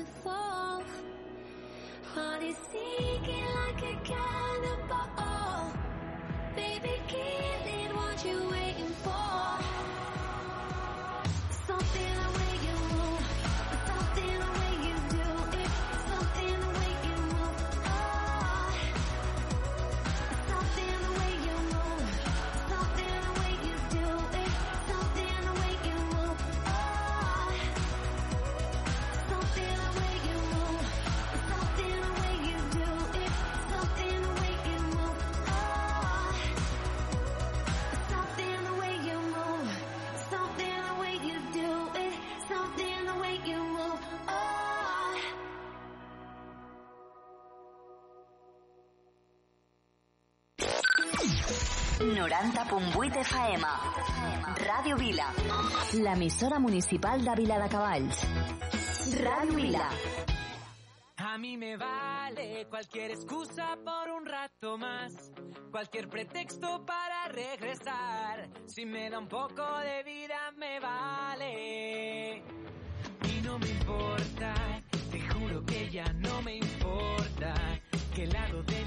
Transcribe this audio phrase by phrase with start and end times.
[0.00, 0.82] to fall.
[2.16, 3.09] All you see.
[51.50, 53.66] 90.8 FM.
[54.56, 55.26] Radio Vila.
[55.94, 58.28] la emisora municipal de Vila de Cavalls.
[59.20, 59.88] Radio Vila.
[61.16, 65.32] A mí me vale cualquier excusa por un rato más,
[65.70, 68.48] cualquier pretexto para regresar.
[68.66, 72.44] Si me da un poco de vida me vale.
[73.28, 74.54] Y no me importa,
[75.10, 77.54] te juro que ya no me importa
[78.14, 78.84] que el lado de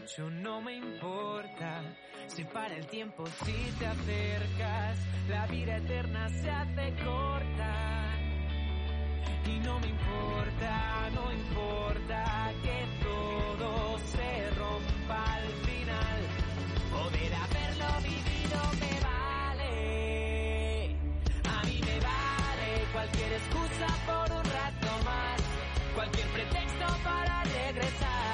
[0.00, 1.82] mucho no me importa.
[2.26, 4.98] Se para el tiempo si te acercas,
[5.28, 8.16] la vida eterna se hace corta.
[9.46, 16.20] Y no me importa, no importa que todo se rompa al final.
[16.90, 20.96] Poder haberlo vivido me vale.
[21.48, 25.40] A mí me vale cualquier excusa por un rato más,
[25.94, 28.29] cualquier pretexto para regresar.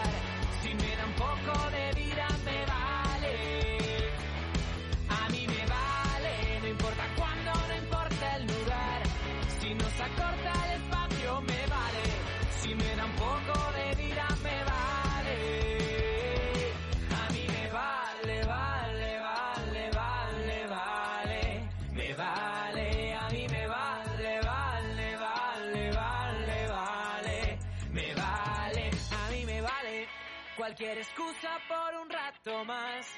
[30.87, 33.09] Cualquier excusa por un rato más,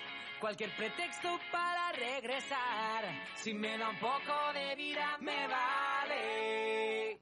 [0.41, 3.05] cualquier pretexto para regresar.
[3.37, 7.21] Si me da un poco de vida, me vale.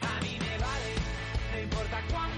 [0.00, 0.94] A mí me vale,
[1.52, 2.37] no importa cuándo,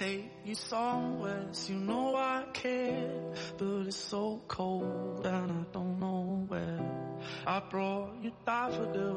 [0.00, 3.20] Take you somewhere, so you know I care,
[3.58, 6.80] but it's so cold and I don't know where.
[7.46, 9.09] I brought you daffodils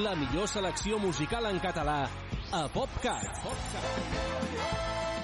[0.00, 1.98] La millor selecció musical en català
[2.52, 3.42] a PopCat.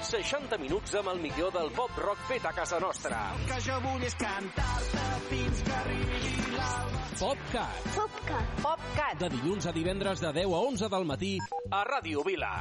[0.07, 3.23] 60 minuts amb el millor del pop rock fet a casa nostra.
[3.33, 7.01] El que jo vull és cantar-te fins que arribi l'alba.
[7.17, 7.89] PopCat.
[7.95, 8.53] Popcat.
[8.61, 9.19] PopCat.
[9.23, 11.33] De dilluns a divendres de 10 a 11 del matí
[11.71, 12.53] a Ràdio Vila.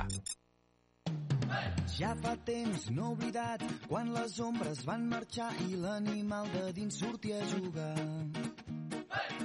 [1.97, 7.39] Ja fa temps no oblidat quan les ombres van marxar i l'animal de dins sortia
[7.43, 7.95] a jugar.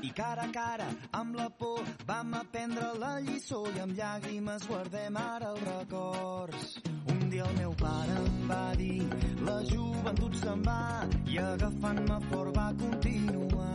[0.01, 5.17] I cara a cara amb la por vam aprendre la lliçó i amb llàgrimes guardem
[5.17, 6.71] ara els records.
[7.13, 9.03] Un dia el meu pare em va dir
[9.45, 10.81] la joventut se'n va
[11.27, 13.69] i agafant-me fort va continuar.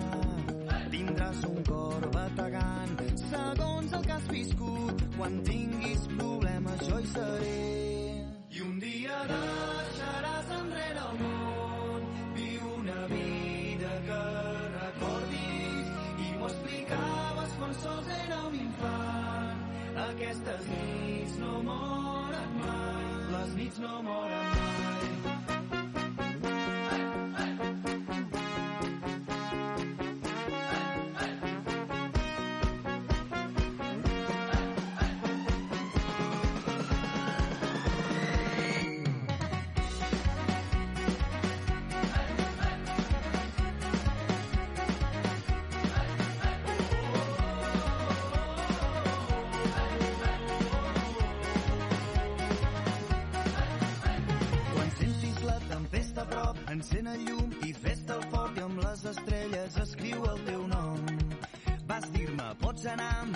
[0.91, 2.97] tindràs un cor bategant
[3.31, 5.05] segons el que has viscut.
[5.17, 7.61] Quan tinguis problemes jo hi seré.
[8.57, 11.56] I un dia deixaràs enrere el món,
[17.87, 19.65] sols era un infant.
[20.07, 25.36] Aquestes nits no moren mai, les nits no moren mai.
[62.87, 63.36] and I'm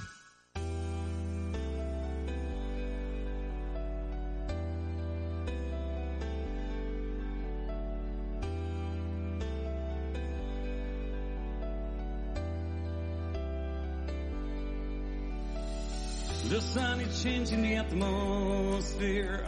[17.21, 19.45] Changing the atmosphere.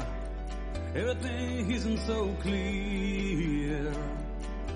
[0.95, 3.91] Everything isn't so clear.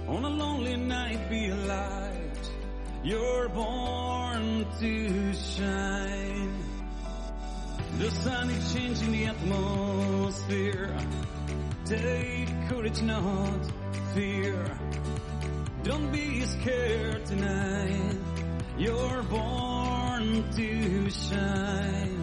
[0.08, 2.52] On a lonely night, be a light.
[3.04, 6.54] You're born to shine.
[8.00, 10.98] The sun is changing the atmosphere.
[11.86, 13.60] Take courage, not
[14.16, 14.76] fear.
[15.84, 18.18] Don't be scared tonight.
[18.78, 22.17] You're born to shine.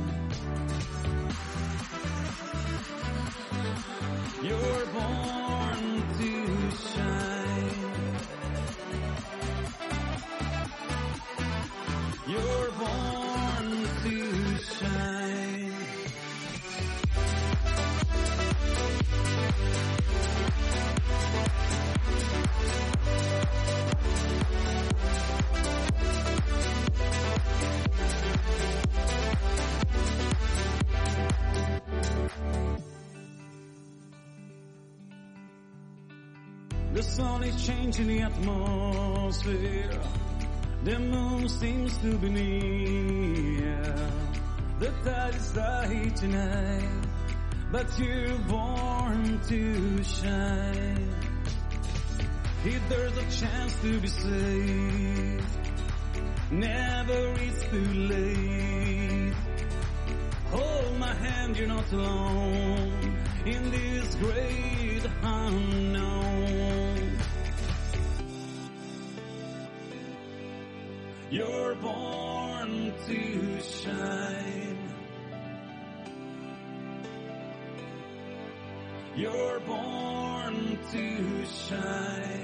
[36.94, 40.00] The sun is changing the atmosphere.
[40.84, 44.10] The moon seems to be near.
[44.78, 47.06] The tide is high tonight,
[47.72, 51.14] but you're born to shine.
[52.64, 55.44] If there's a chance to be saved,
[56.52, 59.34] never is too late.
[60.52, 66.33] Hold my hand, you're not alone in this great unknown.
[71.34, 74.78] You're born to shine.
[79.16, 82.43] You're born to shine.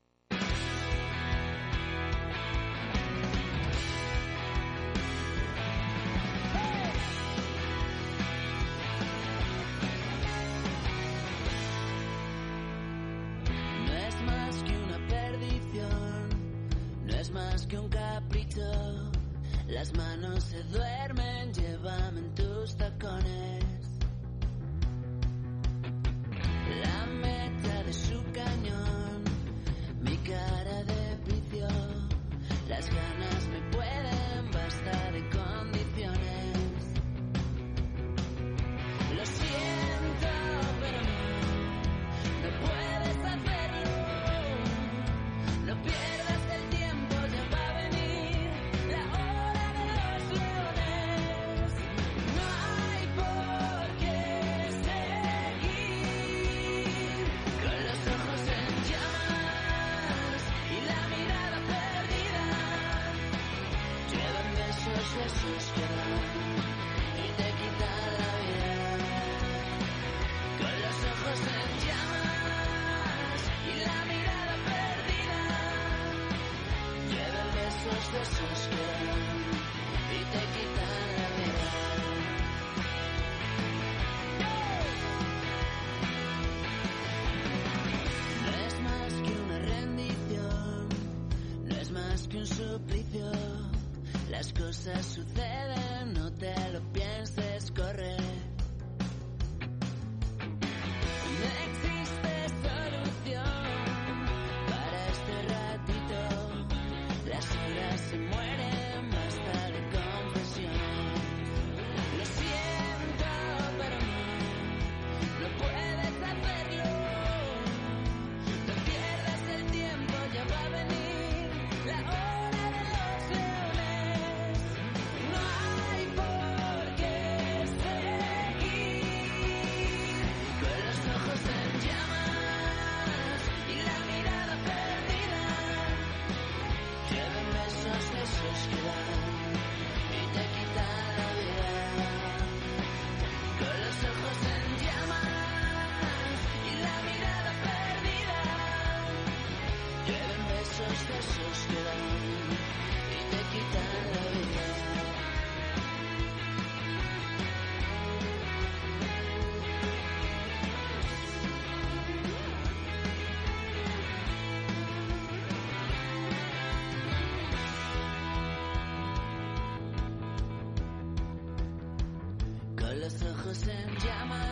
[173.41, 174.50] ojos en llamas.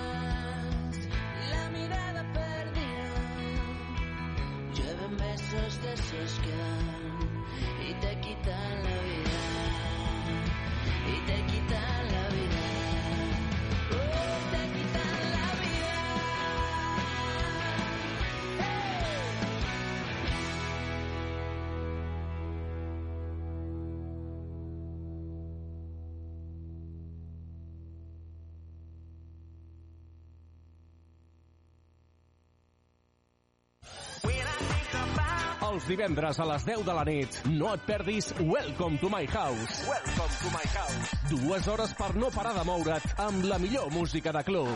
[35.80, 37.36] els divendres a les 10 de la nit.
[37.56, 39.78] No et perdis Welcome to my house.
[39.88, 41.14] Welcome to my house.
[41.30, 44.68] Dues hores per no parar de moure't amb la millor música de club.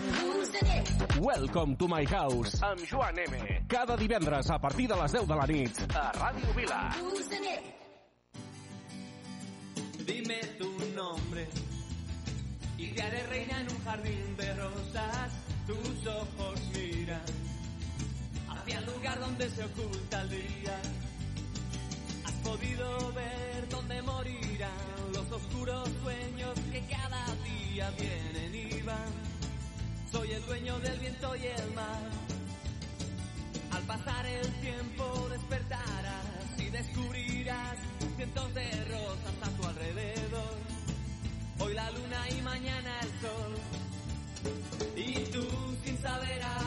[1.20, 2.56] Welcome to my house.
[2.63, 3.66] Amb Joan M.
[3.68, 5.84] Cada divendres a partir de les 10 de la nit.
[5.92, 6.82] A Ràdio Vila.
[10.08, 11.48] Dime tu nombre
[12.78, 15.36] y te haré reina en un jardín de rosas.
[15.68, 17.53] Tus ojos miran
[18.63, 20.82] hacia lugar donde se oculta el día.
[22.26, 24.71] Has podido ver dónde morirán
[25.13, 29.12] los oscuros sueños que cada día vienen y van.
[30.12, 32.10] Soy el dueño del viento y el mar.
[33.71, 36.26] Al pasar el tiempo despertarás
[36.58, 37.78] y descubrirás
[38.15, 40.58] cientos de rosas a tu alrededor.
[41.60, 43.54] Hoy la luna y mañana el sol.
[44.95, 45.45] Y tú
[45.84, 46.62] sin saber a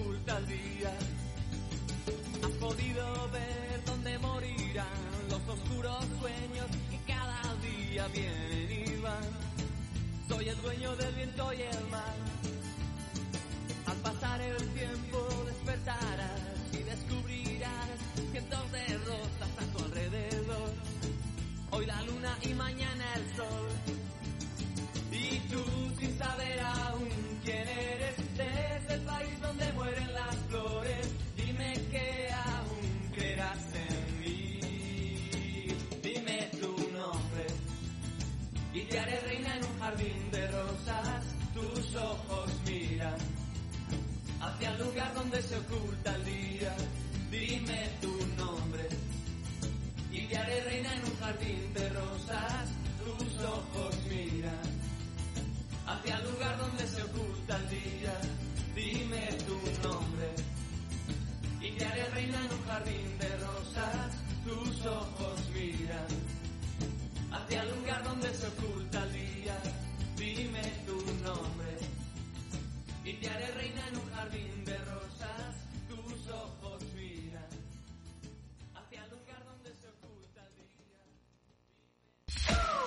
[0.00, 0.92] oculta el día.
[2.42, 4.86] Has podido ver dónde morirán
[5.28, 9.28] los oscuros sueños que cada día vienen y van.
[10.28, 12.16] Soy el dueño del viento y el mar.
[13.86, 16.40] Al pasar el tiempo despertarás
[16.72, 17.98] y descubrirás
[18.30, 20.70] cientos de rosas a tu alrededor.
[21.72, 23.68] Hoy la luna y mañana el sol.
[25.12, 25.62] Y tú
[25.98, 31.08] sin saber aún quién eres desde el país donde mueren las flores.
[31.36, 34.60] Dime que aún creerás en mí.
[36.02, 37.46] Dime tu nombre
[38.72, 41.24] y te haré reina en un jardín de rosas.
[41.54, 43.18] Tus ojos miran
[44.40, 46.76] hacia el lugar donde se oculta el día.
[47.30, 48.88] Dime tu nombre
[50.12, 52.68] y te haré reina en un jardín de rosas.
[53.04, 54.79] Tus ojos miran
[55.90, 58.14] hacia el lugar donde se oculta el día.
[58.74, 60.28] Dime tu nombre
[61.60, 64.08] y te haré reina en un jardín de rosas.
[64.44, 66.10] Tus ojos miran
[67.32, 69.56] hacia el lugar donde se oculta el día.
[70.16, 70.98] Dime tu
[71.28, 71.72] nombre
[73.04, 75.52] y te haré reina en un jardín de rosas.
[75.88, 76.59] Tus ojos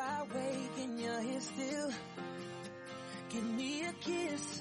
[0.00, 1.90] I wake and you're here still,
[3.30, 4.60] give me a kiss.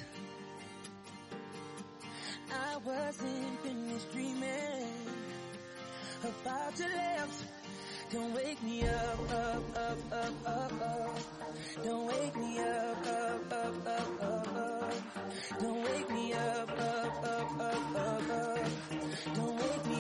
[2.52, 4.88] I wasn't finished dreaming
[6.24, 7.44] about your lips.
[8.10, 11.20] Don't wake me up, up, up, up, up, up.
[11.84, 14.94] Don't wake me up, up, up, up, up, up.
[15.60, 18.70] Don't wake me up, up, up, up, up, up.
[19.36, 19.97] Don't wake me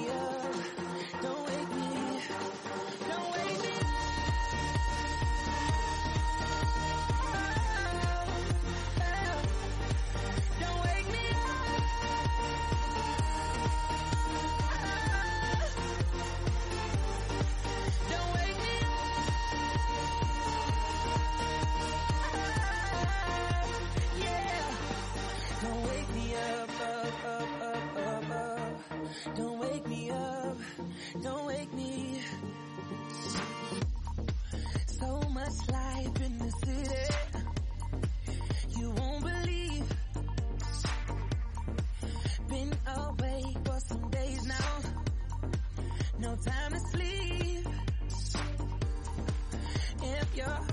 [50.38, 50.67] yeah.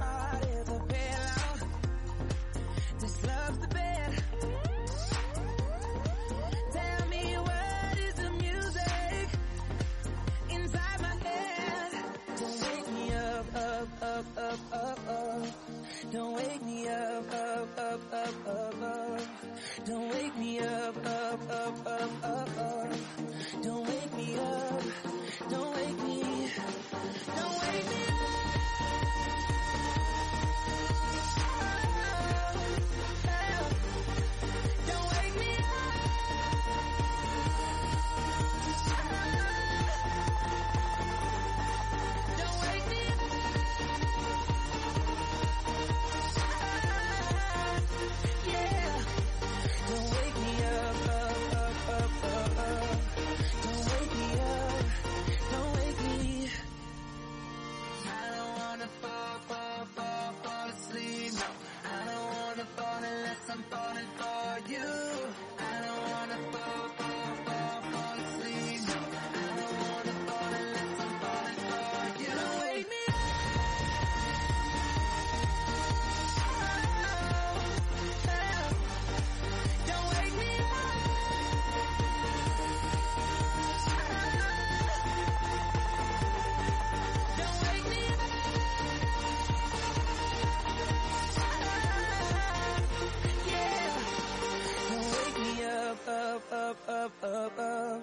[97.05, 98.03] up, up, up.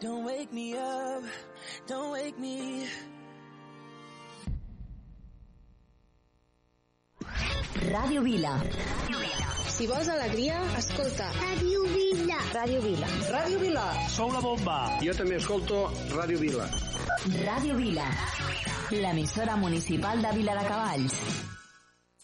[0.00, 1.22] Don't wake me up.
[1.86, 2.86] Don't wake me.
[7.92, 8.58] Radio Vila.
[8.58, 9.46] Radio Vila.
[9.68, 11.30] Si vols alegria, escolta.
[11.40, 12.38] Radio Vila.
[12.52, 13.06] Radio Vila.
[13.30, 13.86] Radio Vila.
[14.08, 14.78] Sou la bomba.
[15.02, 16.66] Jo també escolto Radio Vila.
[17.46, 18.10] Radio Vila.
[18.90, 21.14] L'emissora municipal de Vila de Cavalls.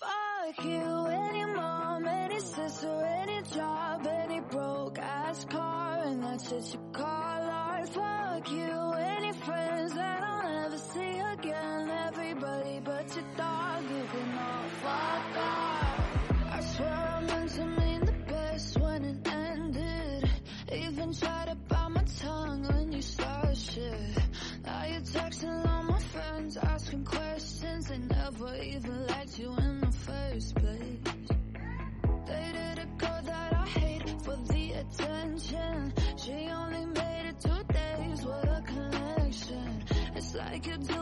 [0.03, 5.78] Fuck you, any mom, any sister, any job, any broke ass car.
[6.19, 8.93] nights that you call I fuck you.
[9.17, 11.91] Any friends that I'll never see again.
[12.09, 16.53] Everybody but your dog, you can all fuck off.
[16.53, 20.31] I swear I meant to mean the best when it ended.
[20.73, 24.19] Even tried to bite my tongue when you start shit.
[24.65, 27.89] Now you're texting all my friends, asking questions.
[27.89, 29.51] They never even let you
[40.61, 40.98] could do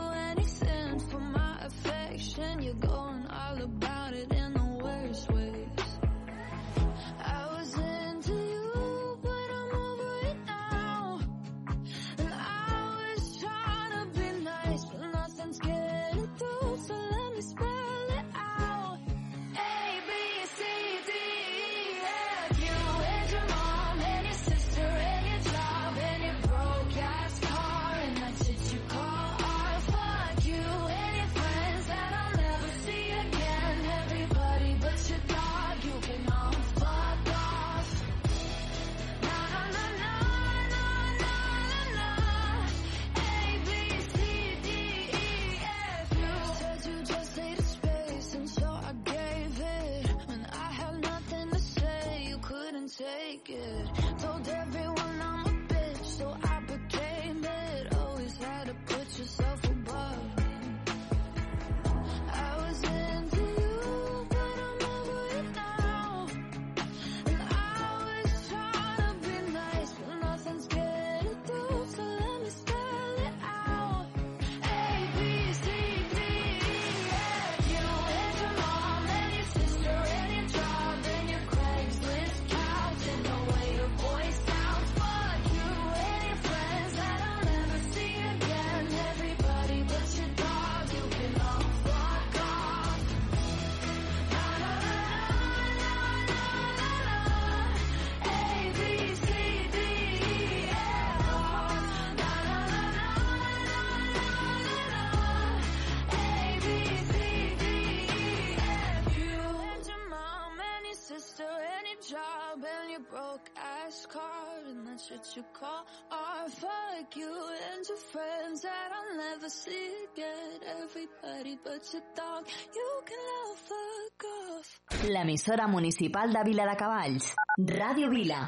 [114.97, 117.29] answer to call or fuck you
[117.71, 120.59] and your friends that I'll never see again.
[120.81, 124.79] Everybody but your dog, you can love fuck off.
[125.07, 127.35] L'emissora municipal de Vila de Cavalls.
[127.59, 128.41] Ràdio Vila.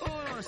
[0.00, 0.46] Unos,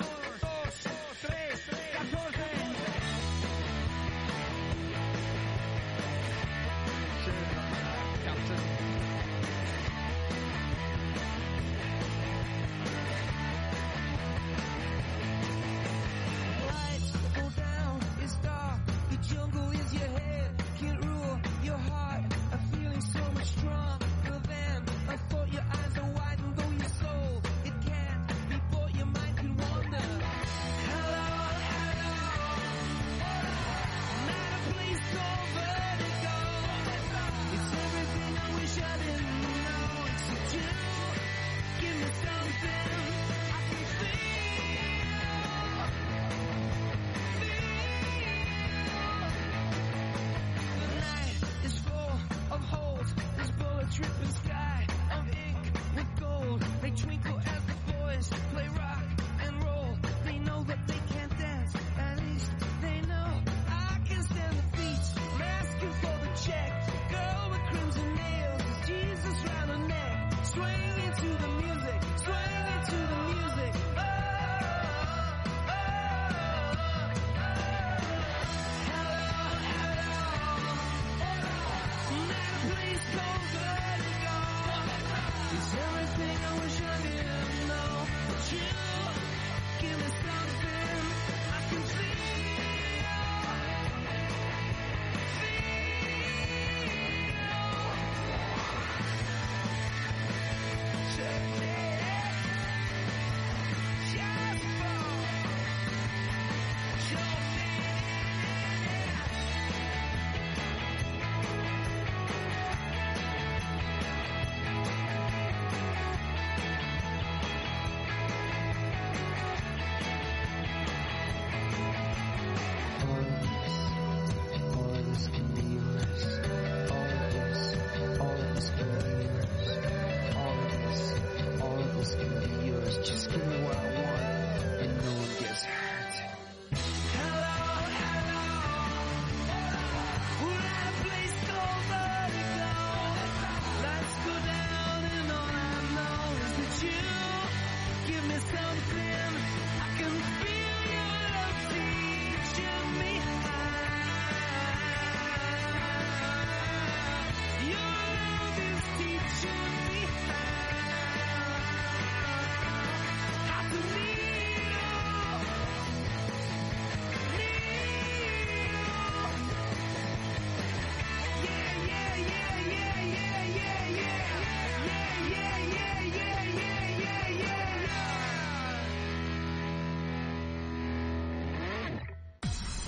[86.15, 88.84] everything I wish I didn't know.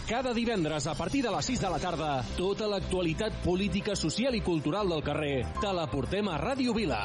[0.07, 4.41] Cada divendres a partir de les 6 de la tarda, tota l'actualitat política, social i
[4.41, 7.01] cultural del carrer te la portem a Ràdio Vila.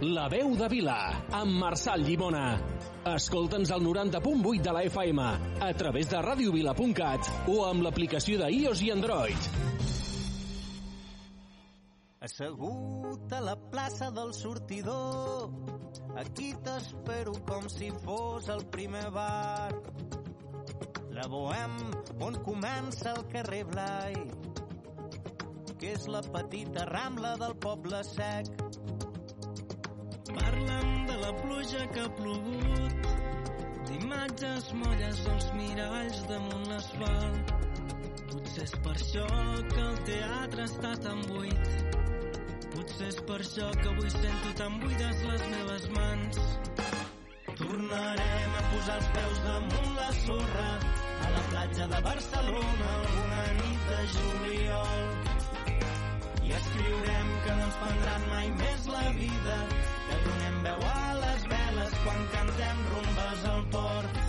[0.00, 0.96] La veu de Vila,
[1.28, 2.46] amb Marçal Llimona.
[3.12, 5.26] Escolta'ns al 90.8 de la FM,
[5.60, 9.50] a través de radiovila.cat o amb l'aplicació de iOS i Android.
[12.24, 15.52] Assegut a la plaça del sortidor,
[16.16, 20.01] aquí t'espero com si fos el primer bar.
[21.22, 21.74] La Bohem,
[22.26, 24.14] on comença el carrer Blai,
[25.78, 28.50] que és la petita rambla del poble sec.
[30.32, 33.06] Parlen de la pluja que ha plogut,
[33.86, 37.54] d'imatges molles dels miralls damunt l'asfalt.
[38.32, 39.30] Potser és per això
[39.70, 41.96] que el teatre està tan buit.
[42.74, 46.46] Potser és per això que avui sento tan buides les meves mans.
[47.58, 50.68] Tornarem a posar els peus damunt la sorra
[51.24, 55.02] a la platja de Barcelona alguna nit de juliol.
[56.48, 59.58] I escriurem que no ens prendran mai més la vida,
[60.06, 64.22] que donem veu a les veles quan cantem rumbes al port.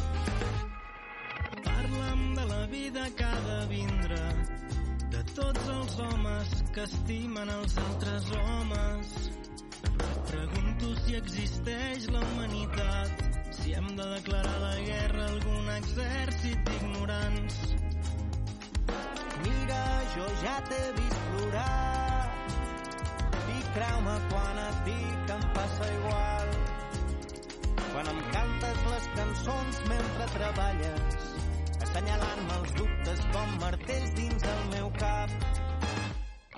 [1.69, 4.19] Parla'm de la vida que ha de vindre,
[5.15, 9.17] de tots els homes que estimen els altres homes.
[11.03, 13.23] Si existeix la humanitat,
[13.57, 17.57] si hem de declarar la guerra a algun exèrcit d'ignorants.
[19.43, 19.81] Mira,
[20.13, 22.29] jo ja t'he vist plorar
[23.51, 26.55] i creu-me quan et dic em passa igual.
[27.81, 31.27] Quan em cantes les cançons mentre treballes,
[31.81, 35.35] assenyalant-me els dubtes com martells dins el meu cap.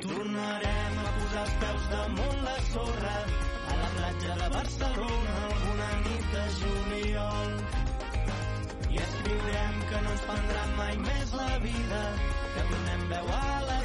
[0.06, 3.18] Tornarem a posar els peus damunt la sorra
[3.86, 7.52] la platja de Barcelona alguna nit de juliol.
[8.90, 12.02] I escriurem que no ens prendrà mai més la vida,
[12.56, 13.85] que donem veu a les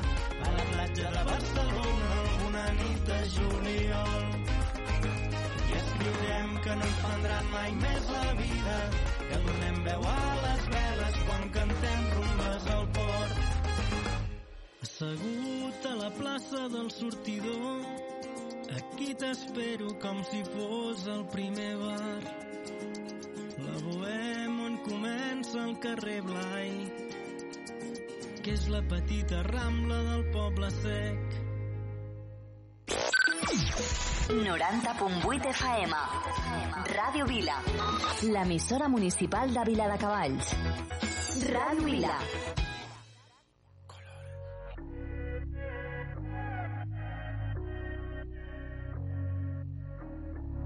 [1.13, 4.25] de Barcelona alguna nit de juliol.
[5.69, 8.77] I escriurem que no ens prendran mai més la vida,
[9.27, 13.41] que donem veu a les veles quan cantem rumbes al port.
[14.87, 17.85] Assegut a la plaça del sortidor,
[18.79, 22.23] aquí t'espero com si fos el primer bar.
[23.61, 26.73] La bohem on comença el carrer Blai,
[28.41, 31.35] que és la petita rambla del poble sec.
[34.31, 35.99] 90.8 FM.
[36.95, 37.57] Ràdio Vila.
[38.33, 40.55] L'emissora municipal de Vila de Cavalls.
[41.51, 42.15] Ràdio Vila.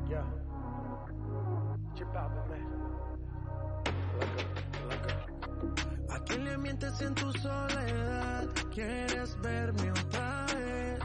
[0.09, 0.27] Yeah.
[1.97, 2.54] Chipaba, man.
[6.25, 8.47] Quién le mientes en tu soledad?
[8.73, 10.99] ¿Quieres verme otra vez?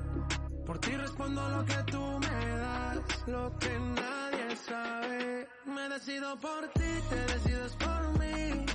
[0.67, 5.49] Por ti respondo lo que tú me das, lo que nadie sabe.
[5.67, 8.67] Me decido por ti, te decides por mí.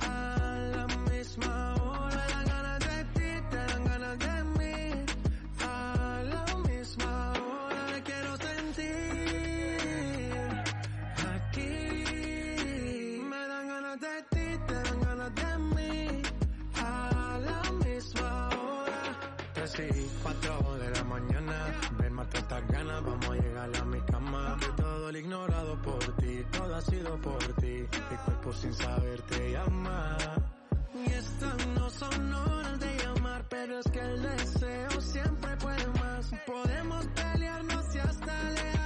[0.00, 2.41] A la misma hora
[22.68, 24.56] Ganas, vamos a llegar a mi cama.
[24.60, 27.86] Que todo el ignorado por ti, todo ha sido por ti.
[28.10, 30.16] Mi cuerpo sin saber te llama.
[30.94, 36.30] Y estas no son horas de llamar, pero es que el deseo siempre puede más.
[36.46, 38.81] Podemos pelearnos y hasta alejarnos,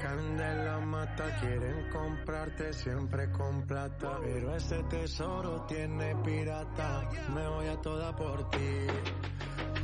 [0.00, 4.18] Caen de la mata, quieren comprarte siempre con plata.
[4.22, 8.86] Pero ese tesoro tiene pirata, me voy a toda por ti.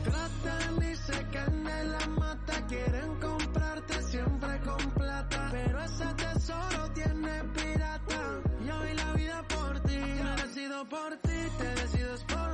[0.04, 5.48] Tratan y se caen de la mata, quieren comprarte siempre con plata.
[5.50, 8.40] Pero ese tesoro tiene pirata.
[8.64, 12.47] Yo doy la vida por ti, me decido por ti, te decides por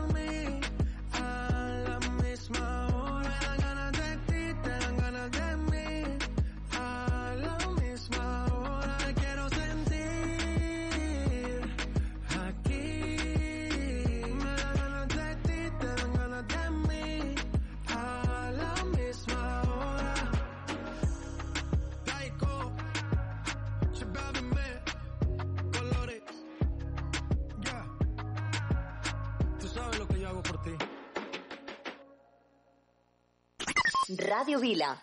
[34.44, 35.02] Radio Vila.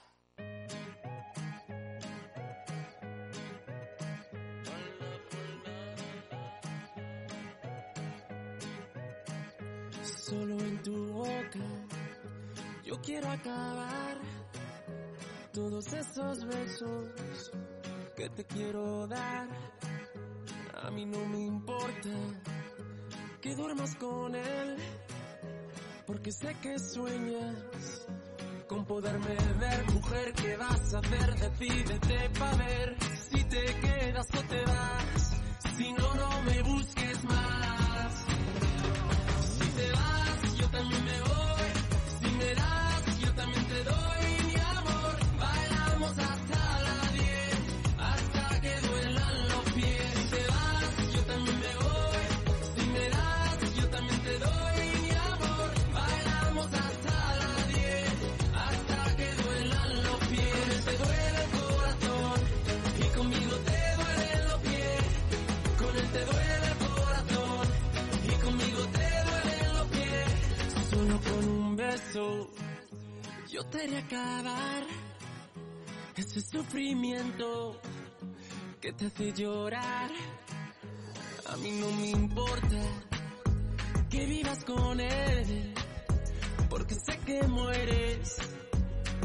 [10.04, 11.60] Solo en tu boca
[12.84, 14.20] yo quiero acabar
[15.52, 17.52] todos esos besos
[18.16, 19.48] que te quiero dar.
[20.84, 22.10] A mí no me importa
[23.42, 24.76] que duermas con él,
[26.06, 28.08] porque sé que sueñas
[28.72, 29.92] con poderme ver.
[29.94, 31.36] Mujer, ¿qué vas a hacer?
[31.36, 32.98] Decídete pa' ver
[33.30, 35.42] si te quedas o te vas.
[35.76, 37.71] Si no, no me busques más.
[72.14, 74.84] Yo te haré acabar
[76.16, 77.80] ese sufrimiento
[78.82, 80.12] que te hace llorar.
[81.48, 82.82] A mí no me importa
[84.10, 85.74] que vivas con él,
[86.70, 88.38] porque sé que mueres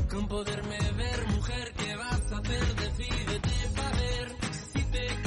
[0.08, 1.72] con poderme ver, mujer.
[1.76, 2.74] ¿Qué vas a hacer?
[2.76, 4.36] Decídete pa' ver
[4.72, 5.25] si te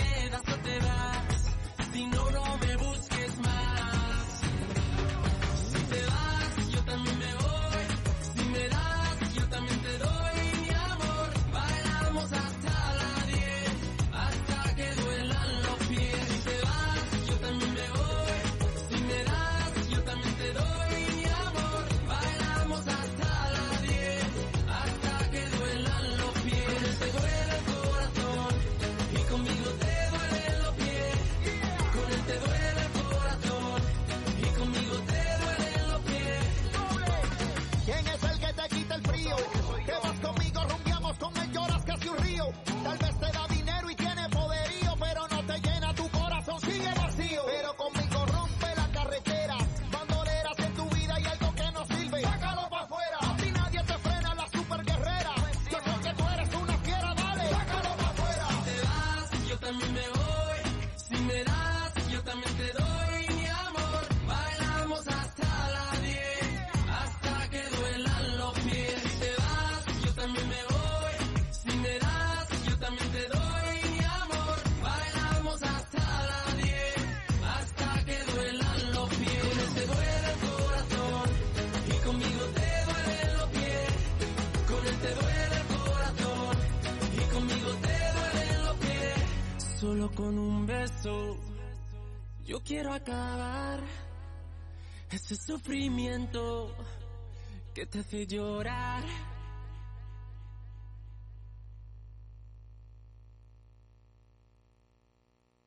[90.00, 91.36] Solo con un beso
[92.46, 93.84] yo quiero acabar
[95.12, 96.74] ese sufrimiento
[97.76, 99.04] que te hace llorar.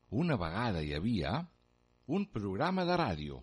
[0.08, 1.46] Una vegada hi havia
[2.06, 3.42] un programa de ràdio.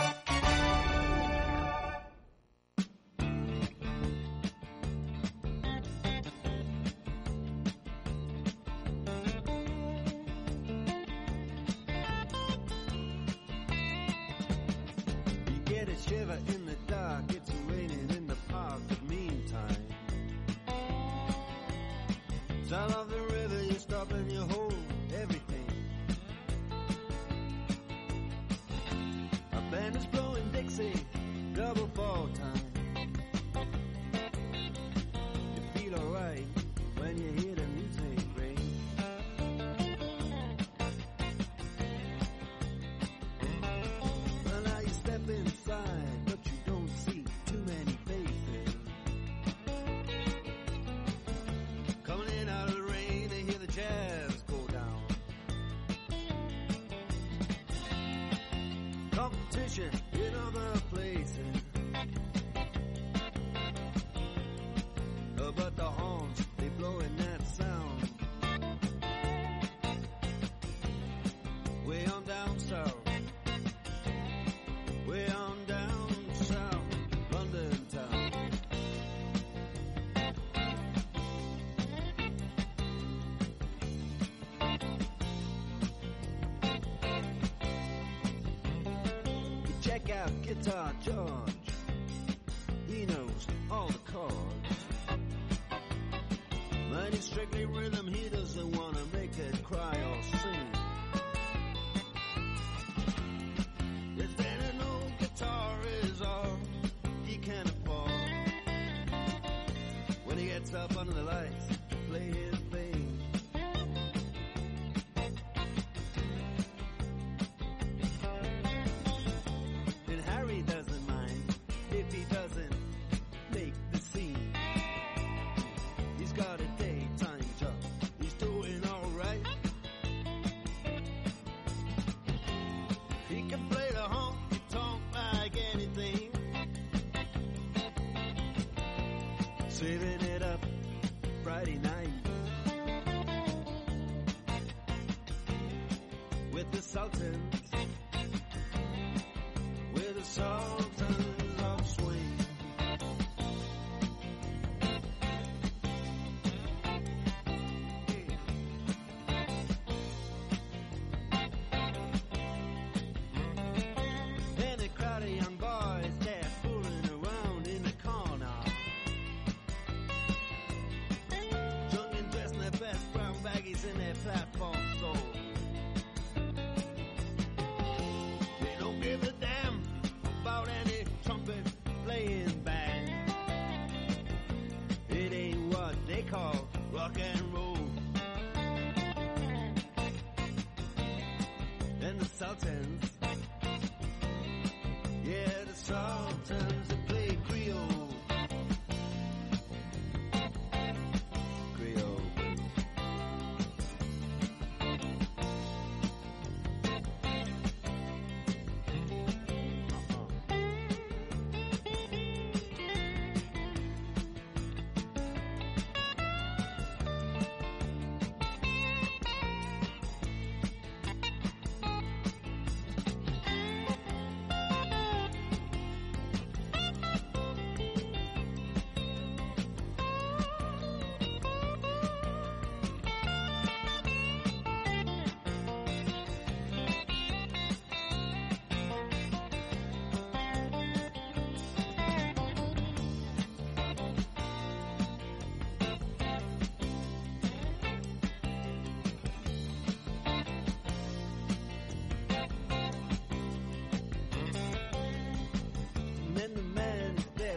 [195.91, 196.80] exalted.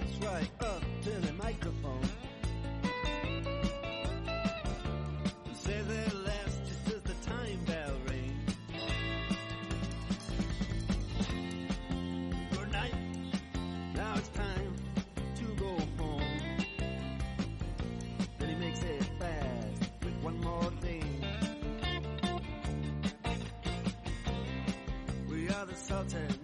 [0.04, 2.08] steps right up to the microphone.
[5.46, 8.54] And say their last just as the time bell rings.
[12.52, 12.94] Good night.
[13.94, 14.74] Now it's time
[15.36, 16.22] to go home.
[18.38, 21.24] Then he makes it fast with one more thing.
[25.28, 26.43] We are the Sultan.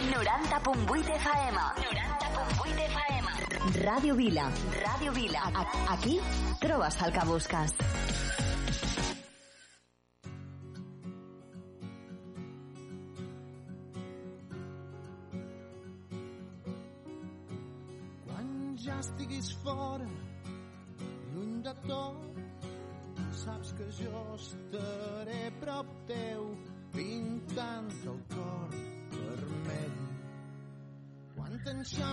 [0.00, 1.56] 90.8 FM.
[1.56, 3.26] 90.8 FM.
[3.82, 4.50] Ràdio Vila.
[4.82, 5.40] Ràdio Vila.
[5.88, 6.20] Aquí
[6.60, 7.72] trobes el que busques.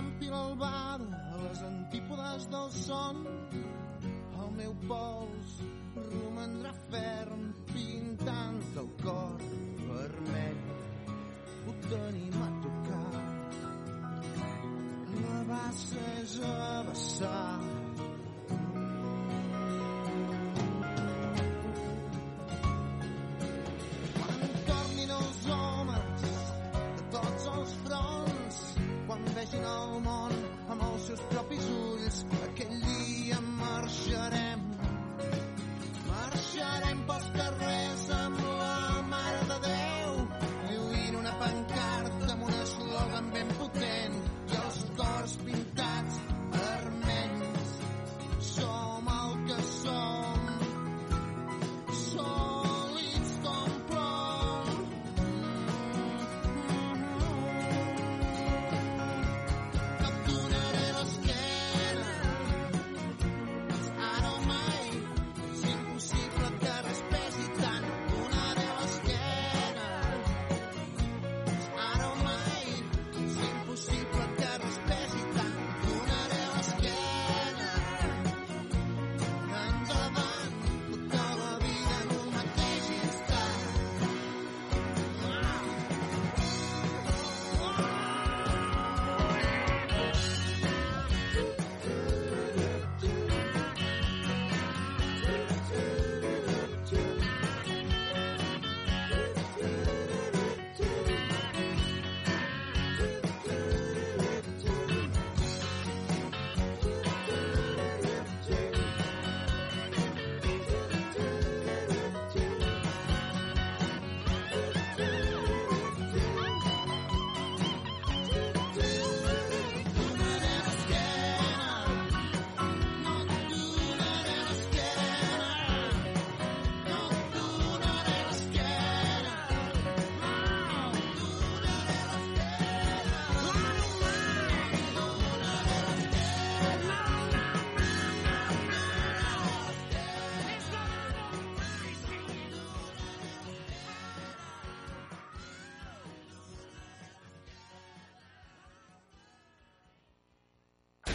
[0.04, 3.22] campi l'albada a les antípodes del son.
[4.42, 5.54] El meu pols
[6.10, 9.46] romandrà ferm pintant el cor
[9.86, 10.60] vermell
[11.64, 13.24] puc tenim a tocar.
[15.22, 17.83] La bassa és a vessar.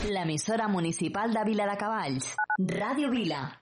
[0.10, 3.62] la emisora municipal de Vila de Cavalls, Radio Vila.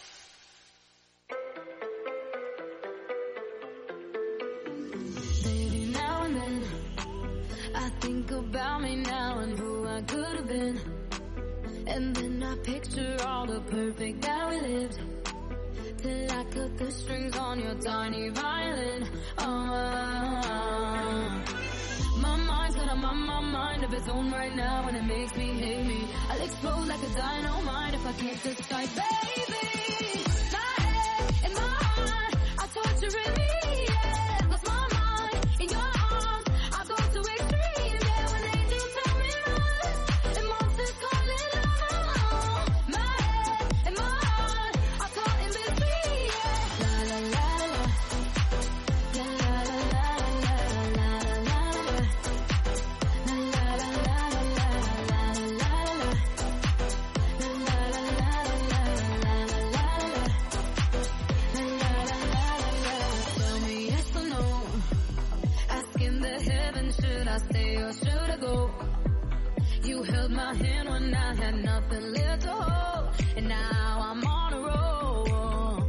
[70.29, 70.53] my
[70.89, 73.09] when I had nothing left to hold.
[73.37, 75.83] And now I'm on a roll.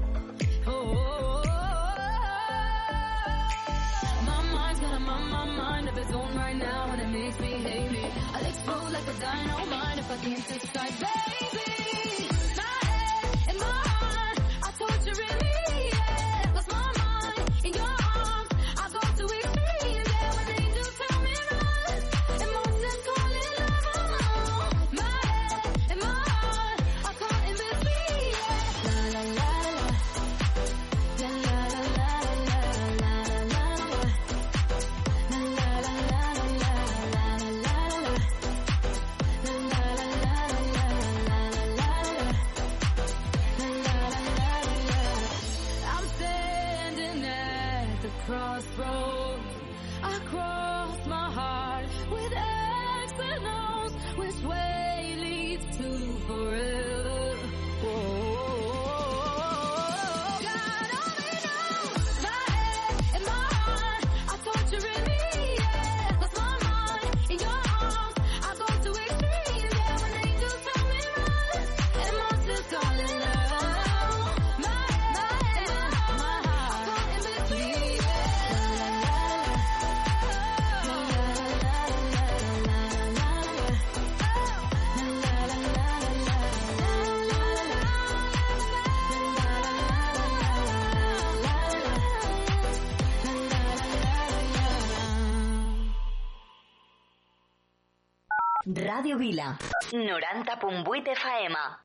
[0.66, 1.42] Oh,
[4.26, 7.90] my mind's got a mind, of its own right now, and it makes me hate
[7.90, 8.04] me.
[8.32, 11.00] I explode like a dynamite if I can't decide.
[11.00, 11.31] Babe.
[99.92, 101.81] 90.8 FM.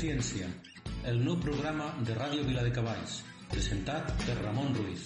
[0.00, 0.46] Ciència,
[1.10, 3.18] el nou programa de Ràdio Vila de Cavalls,
[3.50, 5.02] presentat per Ramon Ruiz,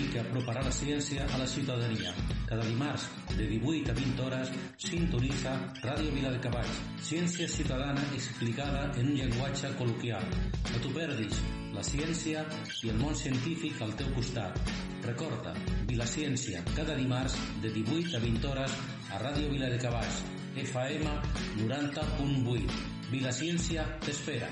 [0.00, 2.10] i que aproparà la ciència a la ciutadania.
[2.48, 3.04] Cada dimarts,
[3.36, 4.48] de 18 a 20 hores,
[4.82, 5.52] sintonitza
[5.84, 10.26] Ràdio Vila de Cavalls, ciència ciutadana explicada en un llenguatge col·loquial.
[10.72, 11.38] No t'ho perdis,
[11.76, 12.42] la ciència
[12.82, 14.58] i el món científic al teu costat.
[15.04, 15.52] Recorda,
[15.92, 18.74] Vilaciència, cada dimarts, de 18 a 20 hores,
[19.12, 20.18] a Ràdio Vila de Cavalls,
[20.64, 21.14] FM
[21.62, 22.91] 90.8.
[23.12, 24.48] Vilaciencia te espera.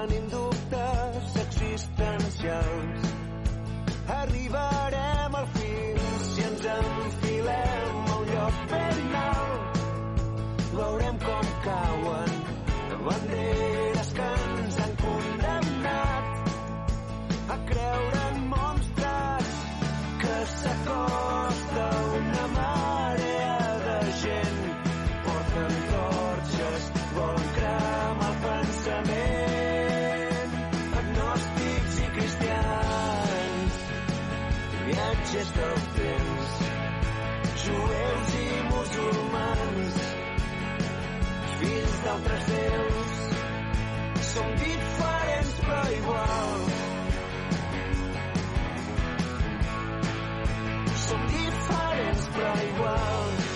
[0.00, 2.99] Tenim dubtes existencials.
[42.50, 43.14] Déus,
[44.32, 46.76] som diferents però iguals.
[51.06, 53.48] Som diferents però iguals.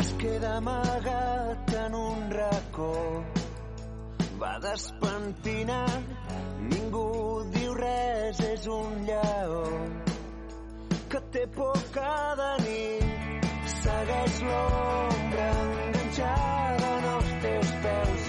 [0.00, 2.94] es queda amagat en un racó.
[4.40, 6.12] Va despentinat,
[6.72, 7.08] ningú
[7.56, 9.89] diu res, és un lleó
[11.32, 13.46] té por cada nit.
[13.80, 18.19] Segueix l'ombra enganxada en els teus peus,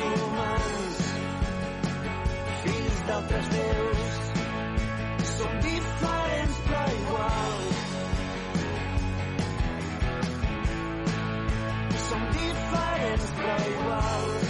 [0.00, 1.00] i musulmans,
[2.62, 4.14] fills d'altres déus,
[5.32, 7.82] som diferents però iguals.
[12.08, 14.49] Som diferents però iguals.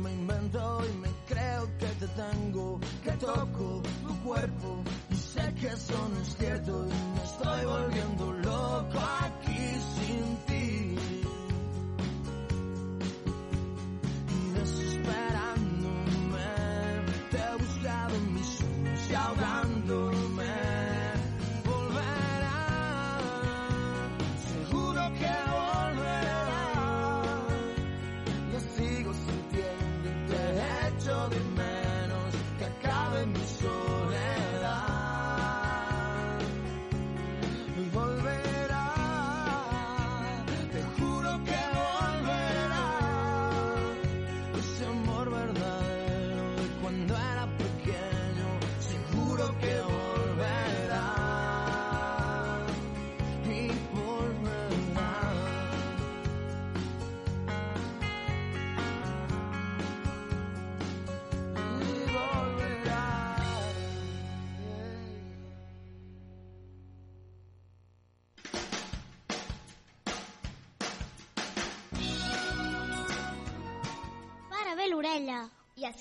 [0.00, 5.68] me invento y me creo que te tengo, que toco tu cuerpo y sé que
[5.68, 9.58] eso no es cierto y me estoy volviendo loco aquí
[9.94, 10.79] sin ti.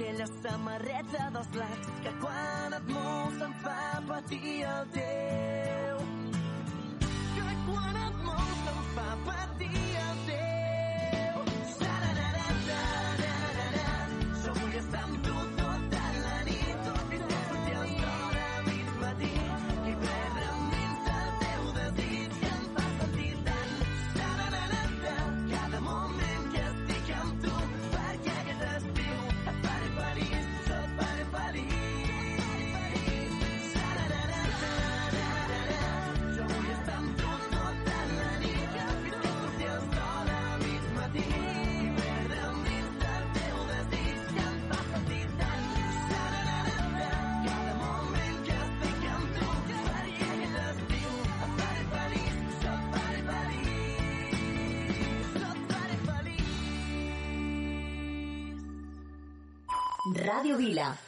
[0.00, 1.89] Aquella samarreta dels blacks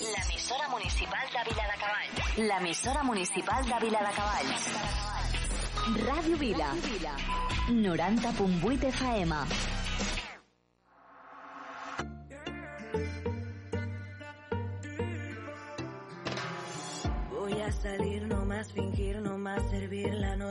[0.00, 2.48] La emisora municipal de Vila de Cabal.
[2.48, 4.46] La emisora municipal de Vila de Cabal.
[6.06, 6.66] Radio Vila.
[6.66, 7.16] Ràdio Vila.
[7.68, 9.75] 90.8 FM.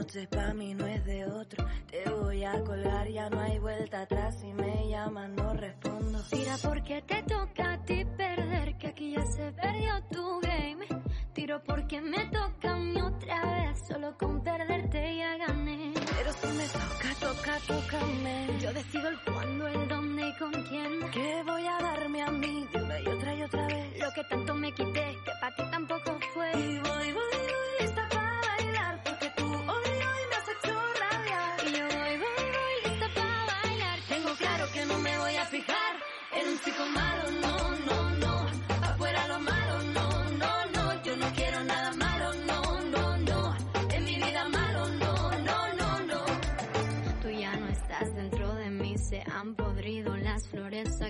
[0.06, 1.66] Noche pa' mí no es de otro.
[1.90, 4.40] Te voy a colgar, ya no hay vuelta atrás.
[4.40, 6.22] Si me llaman no respondo.
[6.30, 10.86] Tira porque te toca a ti perder, que aquí ya se perdió tu game.
[11.34, 15.94] Tiro porque me toca a mí otra vez, solo con perderte ya gané.
[15.96, 18.60] Pero si me toca, toca, tócame.
[18.62, 21.12] Yo decido el cuándo, el dónde y con quién.
[21.12, 24.00] Que voy a darme a mí de una y otra y otra vez.
[24.00, 26.52] Lo que tanto me quité, que para ti tampoco fue.
[26.54, 27.35] Y voy, voy,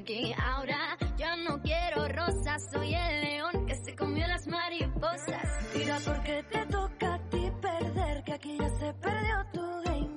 [0.05, 0.33] aquí.
[0.37, 5.69] Ahora ya no quiero rosas, soy el león que se comió las mariposas.
[5.73, 10.09] Tira porque te toca a ti perder, que aquí ya se perdió tu game.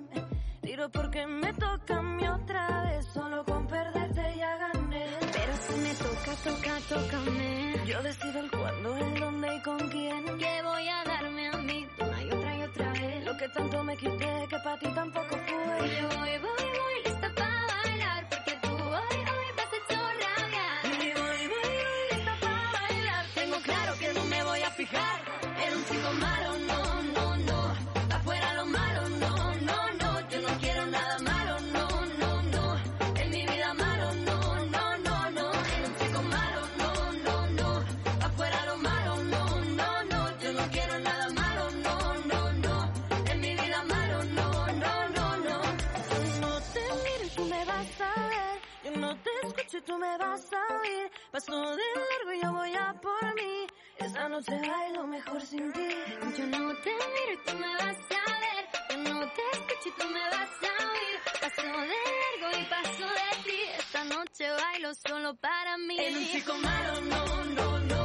[0.60, 5.06] Tiro porque me toca a mí otra vez, solo con perderte ya gané.
[5.20, 7.74] Pero si me toca, toca, tócame.
[7.86, 10.24] Yo decido el cuándo, el dónde y con quién.
[10.38, 13.24] Que voy a darme a mí una y otra y otra vez.
[13.24, 15.88] Lo que tanto me quité, que para ti tampoco fue.
[16.00, 17.57] Yo voy, voy, voy, lista para
[49.88, 51.10] tú me vas a oír.
[51.32, 53.66] Paso de largo y yo voy a por mí.
[53.96, 55.88] Esa noche bailo mejor sin ti.
[56.36, 58.62] Yo no te miro y tú me vas a ver.
[58.90, 61.16] Yo no te escucho y tú me vas a oír.
[61.40, 63.60] Paso de largo y paso de ti.
[63.78, 65.98] Esta noche bailo solo para mí.
[65.98, 67.97] En un chico malo, no, no, no.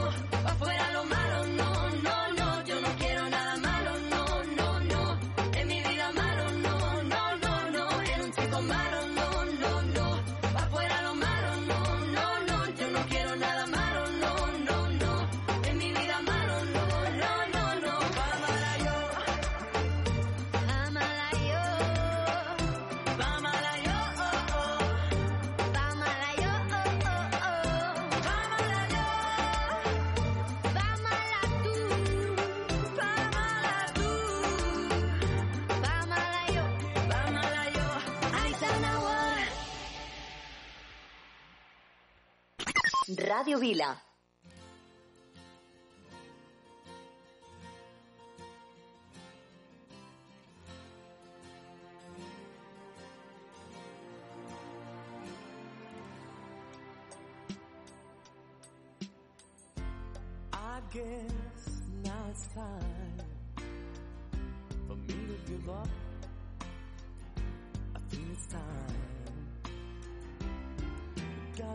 [43.34, 44.13] Ràdio Vila.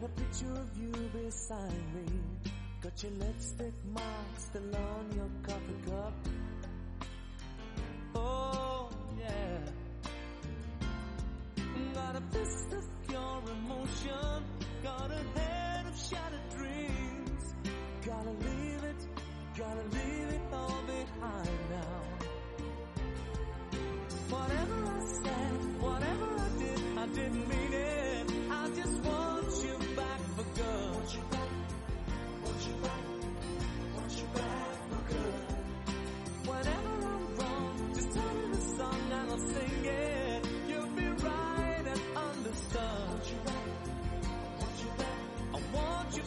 [0.00, 2.06] Got a picture of you beside me.
[2.80, 6.12] Got your lipstick mark still on your coffee cup.
[8.14, 9.58] Oh, yeah.
[11.94, 14.44] Got a fist of pure emotion.
[14.84, 17.54] Got a head of shattered dreams.
[18.06, 19.06] Gotta leave it,
[19.56, 22.04] gotta leave it all behind now.
[24.30, 27.57] Whatever I said, whatever I did, I didn't mean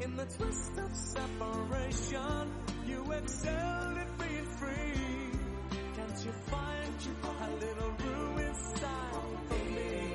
[0.00, 2.52] In the twist of separation,
[2.86, 5.30] you excelled at being free.
[5.96, 9.12] Can't you find a little room inside
[9.48, 10.14] for me?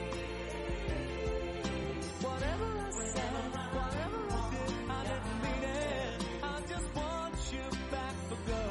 [2.22, 3.34] Whatever I said,
[3.76, 6.26] whatever I did, I didn't mean it.
[6.44, 8.62] I just want you back for good.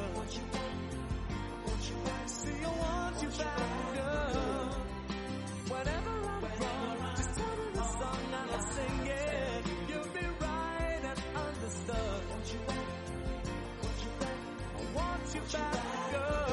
[2.25, 4.73] See, I want you back for good.
[5.71, 9.22] Whenever I'm wrong, just turn the song and I'll sing it.
[15.33, 16.52] you back up.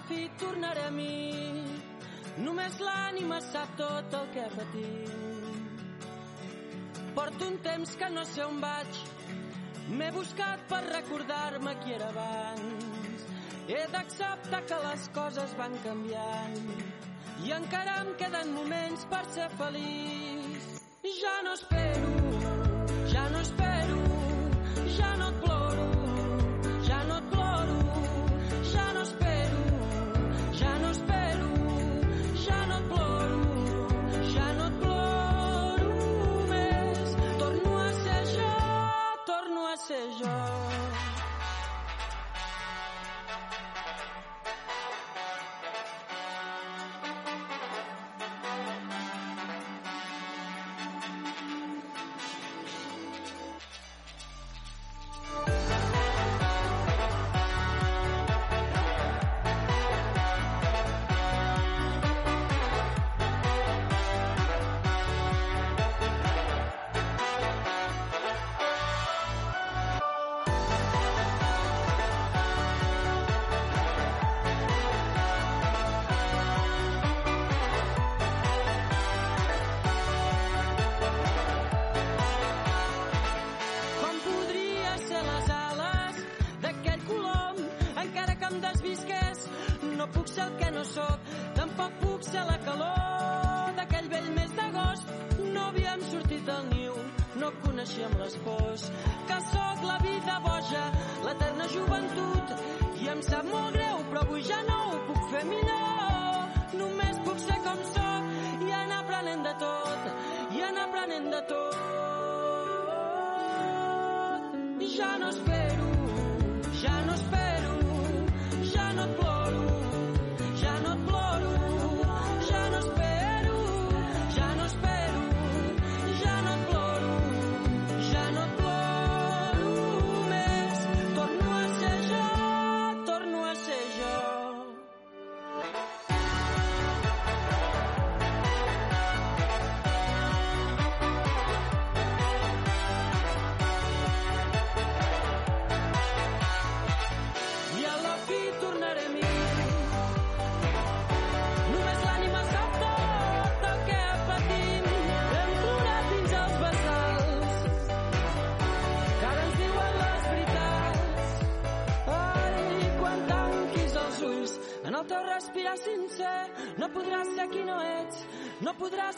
[0.00, 1.62] A fi tornarem hi,
[2.40, 5.58] només l'ànima sap tot el que patim.
[7.18, 9.00] Porto un temps que no sé on vaig,
[9.98, 13.26] m'he buscat per recordar-me qui era abans.
[13.68, 16.72] He d'acceptar que les coses van canviant
[17.44, 20.72] i encara em queden moments per ser feliç.
[21.20, 22.19] Ja no espero,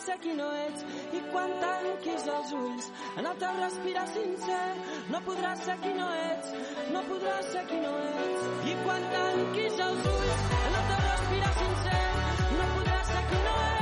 [0.00, 0.84] ser qui no ets.
[1.12, 2.88] I quan tanquis els ulls
[3.20, 4.62] en el teu respirar sincer,
[5.12, 6.56] no podràs ser qui no ets,
[6.94, 8.50] no podràs ser qui no ets.
[8.72, 12.02] I quan tanquis els ulls en el teu respirar sincer,
[12.58, 13.81] no podràs ser qui no ets,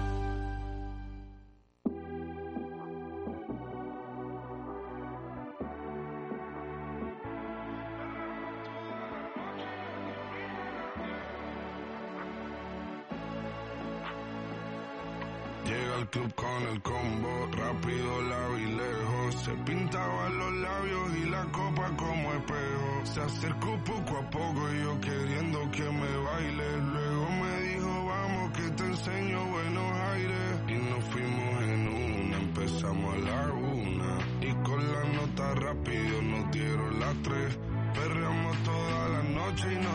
[16.01, 19.35] Al club con el combo, rápido, y lejos.
[19.43, 23.01] Se pintaba los labios y la copa como espejo.
[23.03, 26.77] Se acercó poco a poco y yo queriendo que me baile.
[26.93, 30.61] Luego me dijo, vamos que te enseño buenos aires.
[30.67, 34.17] Y nos fuimos en una, empezamos a la una.
[34.41, 37.59] Y con la nota rápido nos dieron las tres.
[37.93, 39.90] Perreamos toda la noche y nos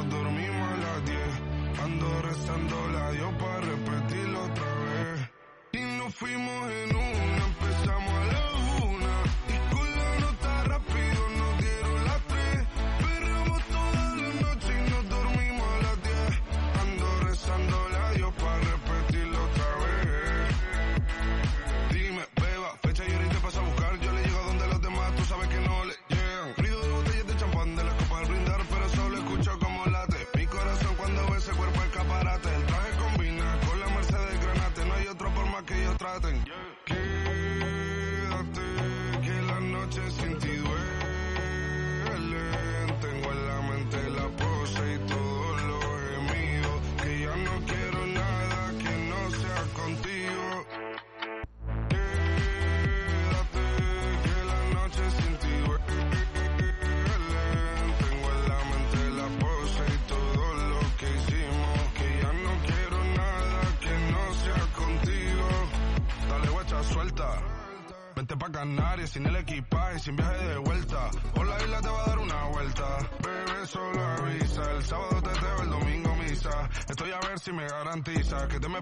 [78.06, 78.80] me garantiza que te me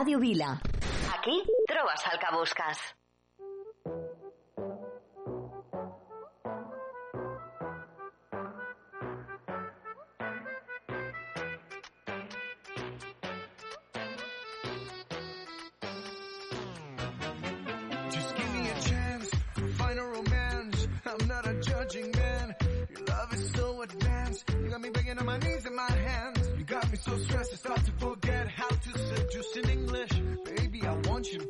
[0.00, 0.69] Ràdio Vila.
[31.20, 31.49] bunch you.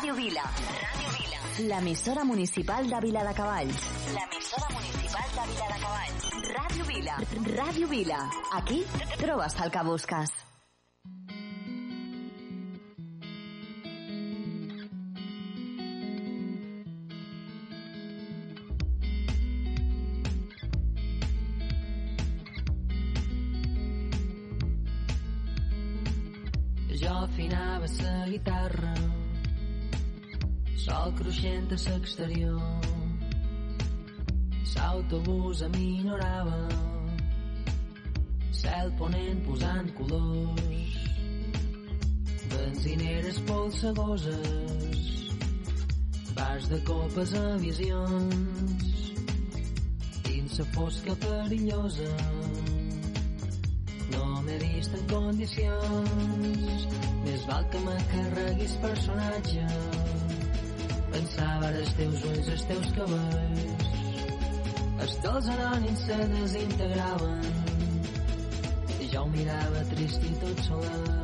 [0.00, 0.42] Radio Vila.
[0.42, 1.68] Radio Vila.
[1.68, 3.82] L'emissora municipal de Vila de Cavalls.
[4.14, 6.54] L'emissora municipal de Vila de Cavalls.
[6.56, 7.16] Radio Vila.
[7.54, 8.30] Radio Vila.
[8.54, 8.86] Aquí
[9.18, 10.39] trobes el que busques.
[31.72, 32.60] A l'exterior.
[34.80, 36.68] L'autobús aminorava,
[38.50, 40.96] cel ponent posant colors,
[42.50, 45.30] benzineres polsegoses,
[46.34, 49.14] bars de copes a visions,
[50.26, 52.10] dins la fosca perillosa.
[54.10, 56.90] No m'he vist en condicions,
[57.28, 59.89] més val que me carreguis personatge.
[61.10, 63.88] Pensava els teus ulls, els teus cabells,
[65.04, 67.48] els dels anònims se desintegraven
[69.00, 71.19] i jo ho mirava trist i tot solet.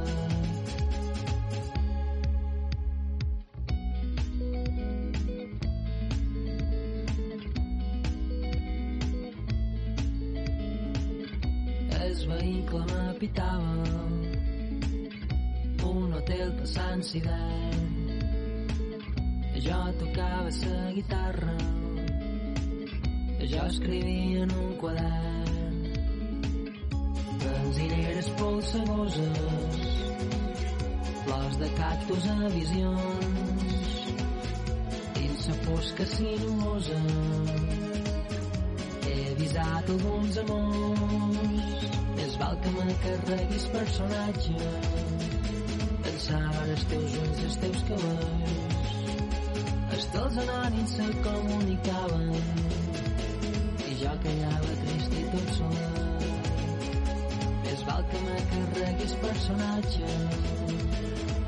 [35.87, 36.99] Fosca sinuosa
[39.07, 41.85] he avisat alguns amors.
[42.17, 44.57] Més val que me carreguis personatge
[46.03, 48.91] pensava en els teus ulls els teus cabells.
[49.93, 52.27] Els dels anònims se comunicaven.
[53.87, 56.25] I jo callava trist i tot solet
[57.87, 60.13] val que me carreguis personatge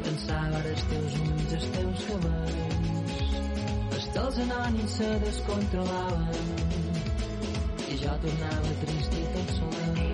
[0.04, 2.67] pensava en els teus ulls els teus cabells
[4.18, 6.50] els dels anònims se descontrolaven.
[7.88, 10.07] I jo tornava trist i tot solet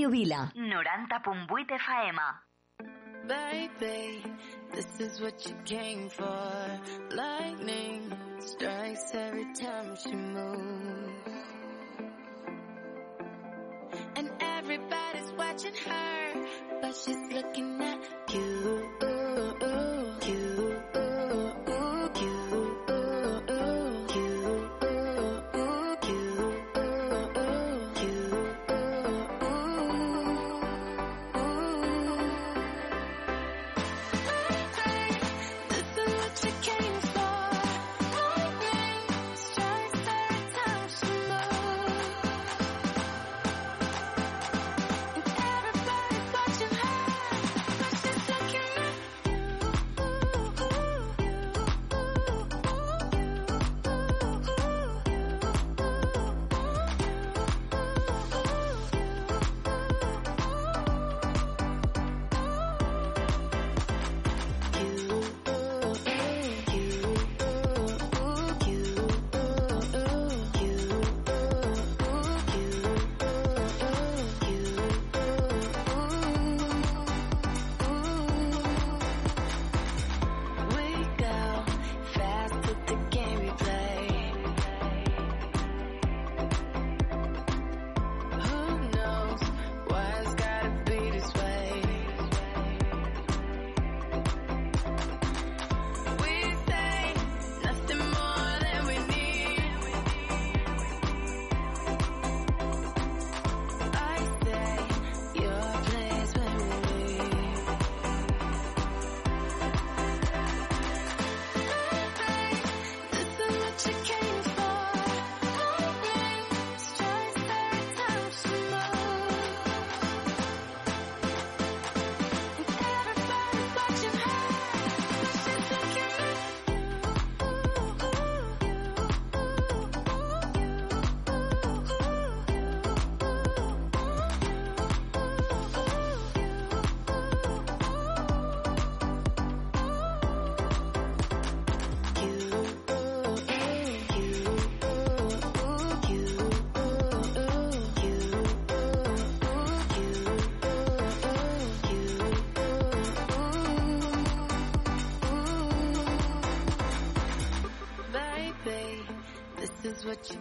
[0.00, 2.18] Ràdio Vila, 90.8 FM.
[3.28, 4.22] Baby,
[4.74, 6.80] this is what you came for.
[7.14, 11.28] Lightning strikes every time she moves.
[14.16, 16.48] And everybody's watching her,
[16.80, 18.00] but she's looking at
[18.32, 18.40] you.
[18.40, 18.49] You.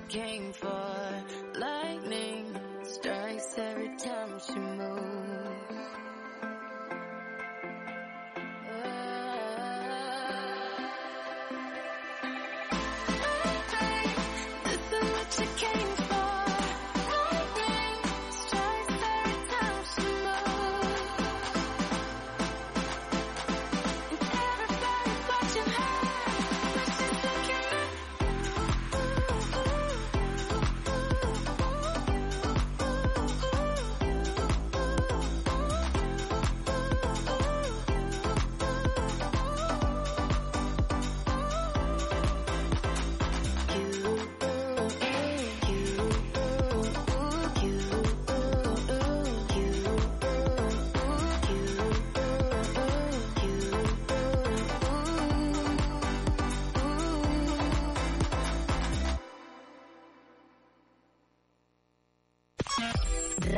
[0.09, 0.68] came from.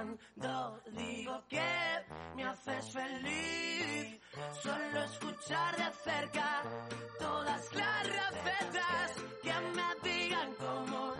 [0.00, 1.60] cuando digo que
[2.34, 4.20] me haces feliz.
[4.62, 6.62] Solo escuchar de cerca
[7.18, 9.12] todas las recetas
[9.42, 11.19] que me digan cómo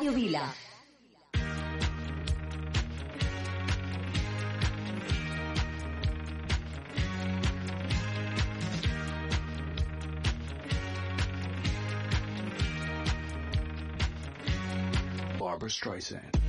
[0.00, 0.48] Ràdio Vila.
[15.38, 16.39] Barbara Streisand.